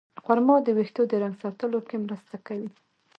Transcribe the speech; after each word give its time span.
خرما 0.23 0.55
د 0.63 0.67
ویښتو 0.77 1.01
د 1.07 1.13
رنګ 1.23 1.35
ساتلو 1.43 1.79
کې 1.87 1.95
مرسته 2.05 2.35
کوي. 2.47 2.69